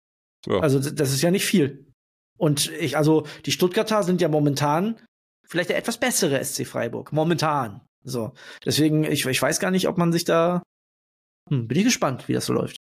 ja. 0.46 0.58
Also 0.58 0.78
das 0.78 1.12
ist 1.12 1.22
ja 1.22 1.30
nicht 1.30 1.44
viel. 1.44 1.86
Und 2.38 2.70
ich, 2.72 2.96
also 2.96 3.26
die 3.44 3.52
Stuttgarter 3.52 4.02
sind 4.02 4.20
ja 4.20 4.28
momentan 4.28 4.98
vielleicht 5.50 5.70
der 5.70 5.76
etwas 5.76 5.98
bessere 5.98 6.42
SC 6.42 6.66
Freiburg. 6.66 7.12
Momentan. 7.12 7.80
So. 8.04 8.32
Deswegen, 8.64 9.04
ich, 9.04 9.26
ich 9.26 9.42
weiß 9.42 9.60
gar 9.60 9.70
nicht, 9.70 9.88
ob 9.88 9.98
man 9.98 10.12
sich 10.12 10.24
da. 10.24 10.62
Hm, 11.50 11.68
bin 11.68 11.78
ich 11.78 11.84
gespannt, 11.84 12.28
wie 12.28 12.32
das 12.32 12.46
so 12.46 12.52
läuft. 12.52 12.76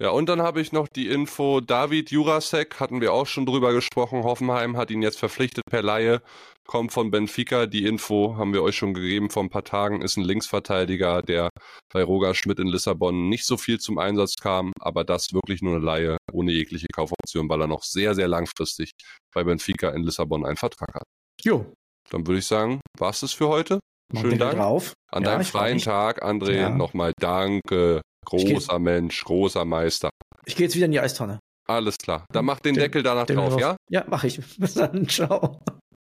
Ja, 0.00 0.10
und 0.10 0.28
dann 0.28 0.42
habe 0.42 0.60
ich 0.60 0.72
noch 0.72 0.88
die 0.88 1.06
Info, 1.06 1.60
David 1.60 2.10
Jurasek, 2.10 2.80
hatten 2.80 3.00
wir 3.00 3.12
auch 3.12 3.28
schon 3.28 3.46
drüber 3.46 3.72
gesprochen. 3.72 4.24
Hoffenheim 4.24 4.76
hat 4.76 4.90
ihn 4.90 5.02
jetzt 5.02 5.20
verpflichtet 5.20 5.62
per 5.70 5.82
Laie, 5.82 6.20
kommt 6.66 6.92
von 6.92 7.12
Benfica. 7.12 7.66
Die 7.66 7.86
Info 7.86 8.36
haben 8.36 8.52
wir 8.52 8.64
euch 8.64 8.76
schon 8.76 8.92
gegeben 8.92 9.30
vor 9.30 9.44
ein 9.44 9.50
paar 9.50 9.62
Tagen, 9.62 10.02
ist 10.02 10.16
ein 10.16 10.24
Linksverteidiger, 10.24 11.22
der 11.22 11.48
bei 11.92 12.02
Roger 12.02 12.34
Schmidt 12.34 12.58
in 12.58 12.66
Lissabon 12.66 13.28
nicht 13.28 13.46
so 13.46 13.56
viel 13.56 13.78
zum 13.78 13.98
Einsatz 13.98 14.34
kam, 14.34 14.72
aber 14.80 15.04
das 15.04 15.32
wirklich 15.32 15.62
nur 15.62 15.76
eine 15.76 15.84
Laie, 15.84 16.16
ohne 16.32 16.50
jegliche 16.50 16.88
Kaufoption, 16.92 17.48
weil 17.48 17.60
er 17.60 17.68
noch 17.68 17.84
sehr, 17.84 18.16
sehr 18.16 18.26
langfristig 18.26 18.90
bei 19.32 19.44
Benfica 19.44 19.90
in 19.90 20.02
Lissabon 20.02 20.44
einen 20.44 20.56
Vertrag 20.56 20.92
hat. 20.92 21.04
Jo. 21.44 21.72
Dann 22.10 22.26
würde 22.26 22.38
ich 22.38 22.46
sagen, 22.46 22.80
war's 22.98 23.22
es 23.22 23.32
für 23.32 23.48
heute. 23.48 23.80
Schönen 24.14 24.38
Dank. 24.38 24.56
Drauf. 24.56 24.92
An 25.10 25.22
ja, 25.22 25.30
deinem 25.30 25.44
freien 25.44 25.78
Tag, 25.78 26.24
André, 26.24 26.56
ja. 26.56 26.70
nochmal 26.70 27.12
danke. 27.18 28.00
Großer 28.26 28.78
Mensch, 28.78 29.24
großer 29.24 29.64
Meister. 29.64 30.10
Ich 30.46 30.56
gehe 30.56 30.66
jetzt 30.66 30.76
wieder 30.76 30.86
in 30.86 30.92
die 30.92 31.00
Eistonne. 31.00 31.38
Alles 31.66 31.96
klar. 31.96 32.26
Dann 32.32 32.44
mach 32.44 32.60
den, 32.60 32.74
den 32.74 32.82
Deckel 32.82 33.02
danach 33.02 33.26
den 33.26 33.36
drauf, 33.36 33.58
ja? 33.58 33.76
Ja, 33.90 34.04
mach 34.08 34.24
ich. 34.24 34.40
Bis 34.58 34.74
dann. 34.74 35.08
Ciao. 35.08 35.60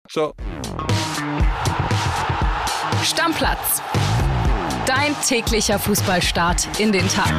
Ciao. 0.10 0.33
Stammplatz. 3.03 3.81
Dein 4.86 5.15
täglicher 5.25 5.79
Fußballstart 5.79 6.79
in 6.79 6.91
den 6.91 7.07
Tag. 7.07 7.31